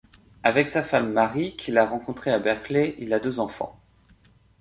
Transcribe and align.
Avec 0.41 0.67
sa 0.67 0.81
femme 0.81 1.11
Mary, 1.13 1.55
qu'il 1.55 1.77
a 1.77 1.85
rencontrée 1.85 2.31
à 2.31 2.39
Berkeley, 2.39 2.95
il 2.97 3.13
a 3.13 3.19
deux 3.19 3.39
enfants. 3.39 3.79